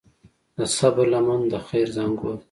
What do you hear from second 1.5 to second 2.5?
د خیر زانګو ده.